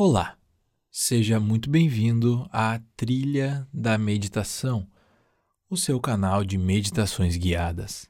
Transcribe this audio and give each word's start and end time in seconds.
Olá, 0.00 0.38
seja 0.92 1.40
muito 1.40 1.68
bem-vindo 1.68 2.48
à 2.52 2.80
Trilha 2.96 3.66
da 3.74 3.98
Meditação, 3.98 4.88
o 5.68 5.76
seu 5.76 5.98
canal 5.98 6.44
de 6.44 6.56
meditações 6.56 7.36
guiadas. 7.36 8.08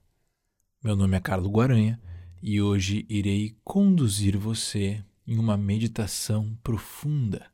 Meu 0.84 0.94
nome 0.94 1.16
é 1.16 1.20
Carlos 1.20 1.50
Guaranha 1.50 1.98
e 2.42 2.60
hoje 2.60 3.06
irei 3.08 3.56
conduzir 3.64 4.36
você 4.36 5.02
em 5.26 5.38
uma 5.38 5.56
meditação 5.56 6.54
profunda. 6.62 7.50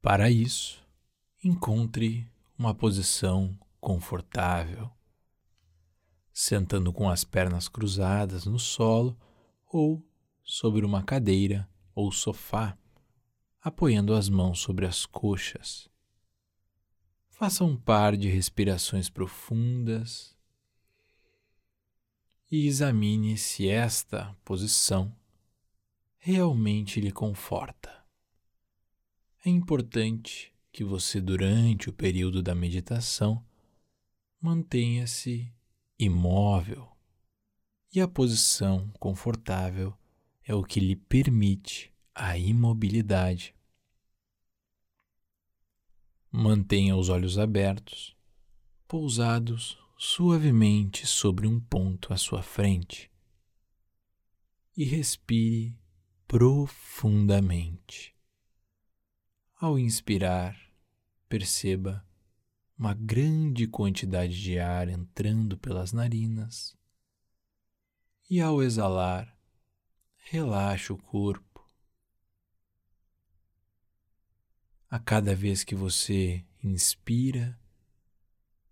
Para 0.00 0.30
isso, 0.30 0.80
encontre 1.42 2.30
uma 2.56 2.72
posição 2.72 3.58
confortável, 3.80 4.88
sentando 6.32 6.92
com 6.92 7.10
as 7.10 7.24
pernas 7.24 7.68
cruzadas 7.68 8.46
no 8.46 8.60
solo 8.60 9.18
ou 9.66 10.00
sobre 10.44 10.86
uma 10.86 11.02
cadeira 11.02 11.68
ou 11.92 12.12
sofá 12.12 12.78
apoiando 13.60 14.14
as 14.14 14.28
mãos 14.28 14.60
sobre 14.60 14.86
as 14.86 15.04
coxas. 15.04 15.88
Faça 17.28 17.64
um 17.64 17.76
par 17.76 18.16
de 18.16 18.28
respirações 18.28 19.08
profundas 19.08 20.36
e 22.50 22.66
examine 22.66 23.36
se 23.36 23.68
esta 23.68 24.34
posição 24.44 25.14
realmente 26.18 27.00
lhe 27.00 27.12
conforta. 27.12 27.96
É 29.44 29.50
importante 29.50 30.52
que 30.72 30.82
você, 30.82 31.20
durante 31.20 31.88
o 31.88 31.92
período 31.92 32.42
da 32.42 32.54
meditação, 32.54 33.44
mantenha-se 34.40 35.52
imóvel 35.98 36.88
e 37.92 38.00
a 38.00 38.08
posição 38.08 38.88
confortável 38.98 39.96
é 40.44 40.54
o 40.54 40.62
que 40.62 40.80
lhe 40.80 40.96
permite 40.96 41.92
a 42.18 42.36
imobilidade. 42.36 43.54
Mantenha 46.32 46.96
os 46.96 47.08
olhos 47.08 47.38
abertos, 47.38 48.16
pousados 48.88 49.78
suavemente 49.96 51.06
sobre 51.06 51.46
um 51.46 51.60
ponto 51.60 52.12
à 52.12 52.16
sua 52.16 52.42
frente 52.42 53.08
e 54.76 54.84
respire 54.84 55.78
profundamente. 56.26 58.14
Ao 59.54 59.78
inspirar, 59.78 60.58
perceba 61.28 62.04
uma 62.76 62.94
grande 62.94 63.68
quantidade 63.68 64.42
de 64.42 64.58
ar 64.58 64.88
entrando 64.88 65.56
pelas 65.56 65.92
narinas 65.92 66.76
e 68.28 68.40
ao 68.40 68.60
exalar, 68.60 69.38
relaxe 70.30 70.92
o 70.92 70.98
corpo 70.98 71.47
A 74.90 74.98
cada 74.98 75.34
vez 75.34 75.64
que 75.64 75.74
você 75.74 76.42
inspira, 76.64 77.60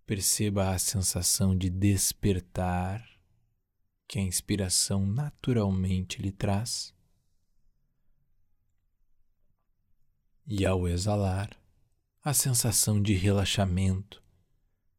perceba 0.03 0.71
a 0.71 0.79
sensação 0.79 1.55
de 1.55 1.69
despertar 1.69 3.07
que 4.07 4.17
a 4.17 4.21
inspiração 4.23 5.05
naturalmente 5.05 6.19
lhe 6.19 6.31
traz. 6.31 6.91
E 10.47 10.65
ao 10.65 10.87
exalar, 10.87 11.55
a 12.23 12.33
sensação 12.33 12.99
de 12.99 13.13
relaxamento 13.13 14.23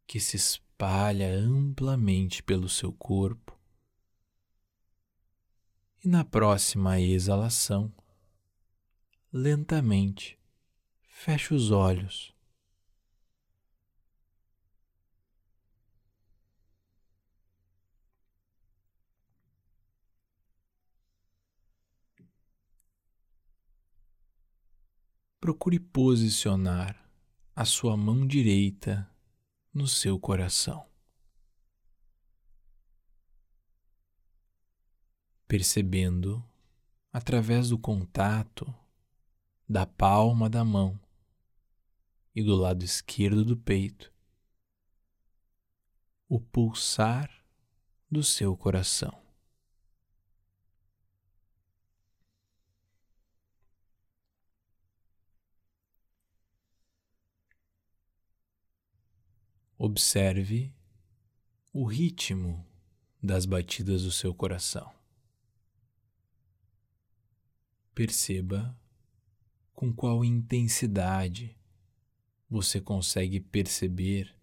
que 0.07 0.21
se 0.21 0.37
espalha 0.37 1.35
amplamente 1.37 2.45
pelo 2.45 2.69
seu 2.69 2.93
corpo. 2.93 3.59
E 6.05 6.07
na 6.07 6.25
próxima 6.25 7.01
exalação, 7.01 7.93
lentamente 9.33 10.38
Feche 11.21 11.53
os 11.53 11.73
olhos. 11.73 12.33
Procure 25.41 25.81
posicionar 25.81 27.11
a 27.55 27.65
sua 27.65 27.97
mão 27.97 28.25
direita 28.25 29.11
no 29.75 29.89
seu 29.89 30.21
coração. 30.21 30.89
Percebendo, 35.49 36.49
através 37.13 37.71
do 37.71 37.79
contato 37.79 38.73
da 39.69 39.85
palma 39.85 40.49
da 40.49 40.65
mão 40.65 41.08
e 42.39 42.43
do 42.45 42.55
lado 42.55 42.85
esquerdo 42.85 43.45
do 43.45 43.57
peito 43.57 44.15
o 46.29 46.39
pulsar 46.39 47.29
do 48.09 48.23
seu 48.23 48.57
coração. 48.57 49.13
Observe 59.77 60.73
o 61.73 61.85
ritmo 61.87 62.65
das 63.21 63.47
batidas 63.47 64.05
do 64.05 64.13
seu 64.13 64.33
coração. 64.33 64.95
Perceba 67.93 68.79
com 69.75 69.93
qual 69.93 70.25
intensidade 70.25 71.58
você 72.49 72.81
consegue 72.81 73.41
perceber 73.41 74.35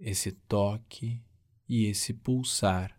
esse 0.00 0.32
toque 0.32 1.22
e 1.68 1.84
esse 1.84 2.14
pulsar. 2.14 2.98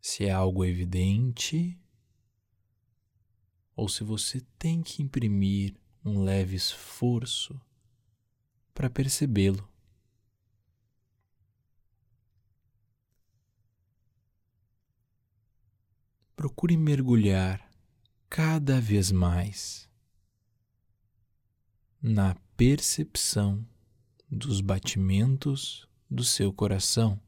Se 0.00 0.24
é 0.24 0.30
algo 0.30 0.64
evidente 0.64 1.78
ou 3.76 3.88
se 3.88 4.04
você 4.04 4.40
tem 4.58 4.82
que 4.82 5.02
imprimir 5.02 5.76
um 6.04 6.22
leve 6.22 6.54
esforço 6.54 7.58
para 8.74 8.90
percebê-lo. 8.90 9.66
Procure 16.36 16.76
mergulhar 16.76 17.70
cada 18.28 18.80
vez 18.80 19.10
mais 19.10 19.88
na 22.06 22.34
percepção 22.54 23.66
dos 24.30 24.60
batimentos 24.60 25.88
do 26.10 26.22
seu 26.22 26.52
coração. 26.52 27.18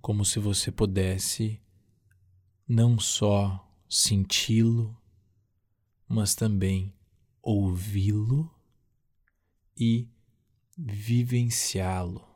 Como 0.00 0.24
se 0.24 0.40
você 0.40 0.72
pudesse 0.72 1.62
não 2.66 2.98
só 2.98 3.64
senti-lo, 3.88 5.00
mas 6.08 6.34
também 6.34 6.92
ouvi-lo 7.40 8.52
e 9.76 10.08
vivenciá-lo. 10.76 12.29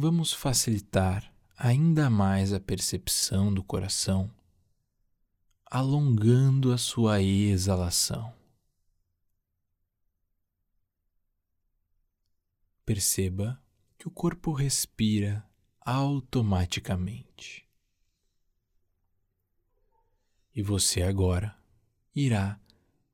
Vamos 0.00 0.32
facilitar 0.32 1.32
ainda 1.56 2.08
mais 2.08 2.54
a 2.54 2.58
percepção 2.58 3.52
do 3.52 3.62
coração, 3.62 4.30
alongando 5.66 6.72
a 6.72 6.78
sua 6.78 7.20
exalação. 7.20 8.32
Perceba 12.82 13.62
que 13.98 14.08
o 14.08 14.10
corpo 14.10 14.54
respira 14.54 15.46
automaticamente. 15.82 17.68
E 20.54 20.62
você 20.62 21.02
agora 21.02 21.54
irá 22.14 22.58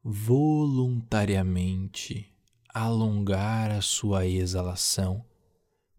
voluntariamente 0.05 2.33
alongar 2.69 3.73
a 3.73 3.83
sua 3.83 4.25
exalação 4.25 5.27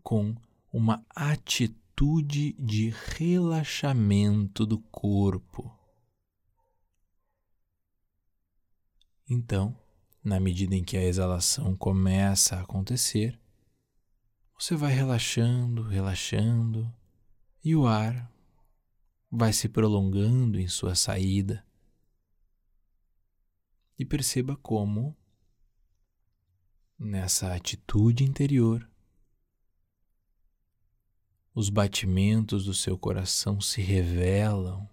com 0.01 0.33
uma 0.71 1.05
atitude 1.15 2.53
de 2.53 2.93
relaxamento 3.17 4.65
do 4.65 4.79
corpo. 4.79 5.73
Então, 9.29 9.77
na 10.23 10.39
medida 10.39 10.75
em 10.75 10.83
que 10.83 10.97
a 10.97 11.03
exalação 11.03 11.75
começa 11.75 12.55
a 12.55 12.61
acontecer, 12.61 13.39
você 14.57 14.75
vai 14.75 14.91
relaxando, 14.91 15.83
relaxando, 15.83 16.91
e 17.63 17.75
o 17.75 17.85
ar 17.85 18.31
vai 19.29 19.51
se 19.51 19.67
prolongando 19.67 20.59
em 20.59 20.67
sua 20.67 20.95
saída. 20.95 21.65
E 23.99 24.05
perceba 24.05 24.55
como, 24.55 25.15
nessa 26.97 27.53
atitude 27.53 28.23
interior, 28.23 28.89
os 31.57 31.71
batimentos 31.71 32.65
do 32.65 32.73
seu 32.75 32.95
coração 32.95 33.59
se 33.59 33.81
revelam, 33.81 34.87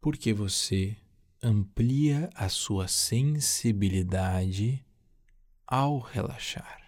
porque 0.00 0.32
você 0.32 0.96
amplia 1.42 2.30
a 2.32 2.48
sua 2.48 2.86
sensibilidade 2.86 4.86
ao 5.66 5.98
relaxar. 5.98 6.80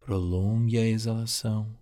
Prolongue 0.00 0.78
a 0.78 0.86
exalação 0.86 1.78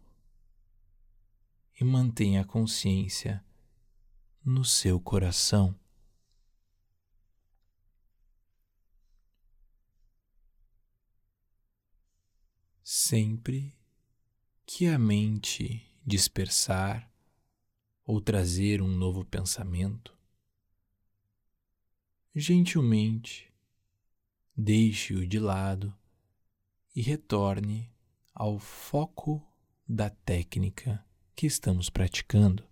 e 1.80 1.84
mantenha 1.84 2.40
a 2.40 2.44
consciência 2.44 3.44
no 4.44 4.64
seu 4.64 4.98
coração. 4.98 5.80
Sempre 12.84 13.78
que 14.66 14.88
a 14.88 14.98
mente 14.98 15.88
dispersar 16.04 17.08
ou 18.04 18.20
trazer 18.20 18.82
um 18.82 18.88
novo 18.88 19.24
pensamento, 19.24 20.18
gentilmente 22.34 23.52
deixe-o 24.56 25.24
de 25.26 25.38
lado 25.38 25.96
e 26.94 27.00
retorne 27.00 27.88
ao 28.34 28.58
foco 28.58 29.40
da 29.88 30.10
técnica 30.10 31.04
que 31.36 31.46
estamos 31.46 31.88
praticando. 31.88 32.66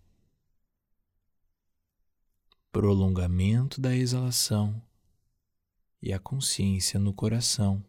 Prolongamento 2.73 3.81
da 3.81 3.95
exalação 3.95 4.83
e 6.03 6.13
a 6.13 6.19
consciência 6.19 6.99
no 6.99 7.15
coração. 7.15 7.85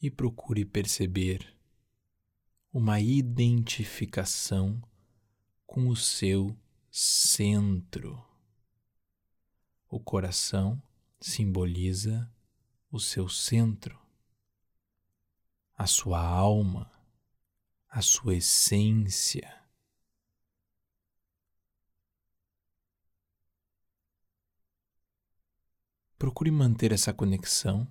E 0.00 0.10
procure 0.10 0.64
perceber 0.64 1.56
uma 2.72 3.00
identificação 3.00 4.80
com 5.66 5.88
o 5.88 5.96
seu 5.96 6.56
centro. 6.90 8.24
O 9.88 9.98
coração 9.98 10.80
simboliza 11.20 12.30
o 12.90 13.00
seu 13.00 13.28
centro, 13.28 13.98
a 15.74 15.86
sua 15.86 16.20
alma, 16.20 16.90
a 17.88 18.00
sua 18.00 18.36
essência. 18.36 19.54
Procure 26.18 26.50
manter 26.50 26.92
essa 26.92 27.12
conexão 27.12 27.86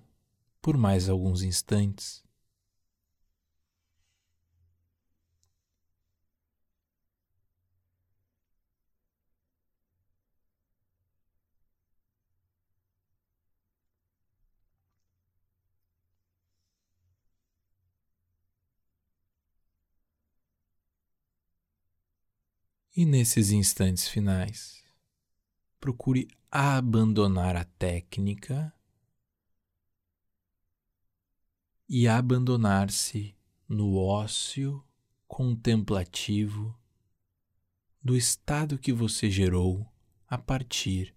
por 0.68 0.76
mais 0.76 1.08
alguns 1.08 1.40
instantes. 1.40 2.22
E 22.94 23.06
nesses 23.06 23.50
instantes 23.52 24.06
finais, 24.06 24.84
procure 25.80 26.28
abandonar 26.50 27.56
a 27.56 27.64
técnica 27.64 28.70
e 31.88 32.06
abandonar-se 32.06 33.34
no 33.66 33.96
ócio 33.96 34.84
contemplativo 35.26 36.78
do 38.02 38.14
estado 38.14 38.78
que 38.78 38.92
você 38.92 39.30
gerou 39.30 39.90
a 40.26 40.36
partir 40.36 41.14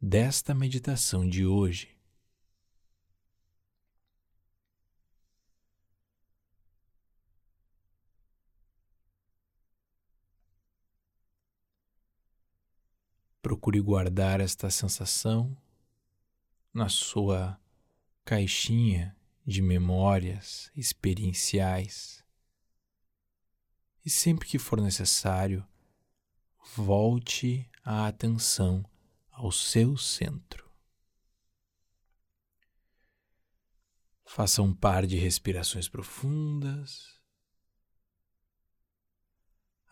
desta 0.00 0.52
meditação 0.52 1.28
de 1.28 1.46
hoje. 1.46 1.96
Procure 13.40 13.80
guardar 13.80 14.40
esta 14.40 14.70
sensação 14.70 15.56
na 16.72 16.88
sua 16.88 17.60
caixinha 18.24 19.16
de 19.44 19.60
memórias 19.60 20.70
experienciais. 20.74 22.24
E 24.04 24.10
sempre 24.10 24.48
que 24.48 24.58
for 24.58 24.80
necessário, 24.80 25.66
volte 26.74 27.68
a 27.84 28.06
atenção 28.06 28.84
ao 29.30 29.52
seu 29.52 29.96
centro. 29.96 30.64
Faça 34.24 34.62
um 34.62 34.74
par 34.74 35.06
de 35.06 35.16
respirações 35.16 35.88
profundas. 35.88 37.20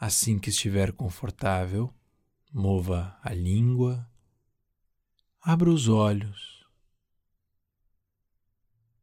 Assim 0.00 0.38
que 0.38 0.50
estiver 0.50 0.92
confortável, 0.92 1.94
mova 2.52 3.16
a 3.22 3.32
língua, 3.32 4.10
abra 5.40 5.70
os 5.70 5.86
olhos 5.88 6.51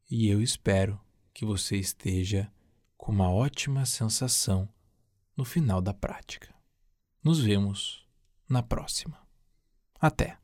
e 0.09 0.27
eu 0.27 0.41
espero 0.41 0.99
que 1.33 1.45
você 1.45 1.77
esteja 1.77 2.51
com 2.97 3.11
uma 3.11 3.31
ótima 3.31 3.85
sensação 3.85 4.67
no 5.37 5.45
final 5.45 5.81
da 5.81 5.93
prática. 5.93 6.53
Nos 7.23 7.39
vemos 7.39 8.07
na 8.49 8.63
próxima. 8.63 9.21
Até! 9.99 10.39